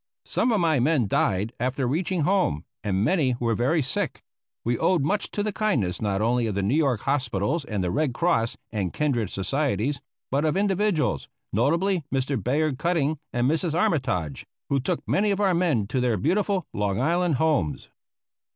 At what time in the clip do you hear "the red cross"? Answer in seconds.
7.83-8.57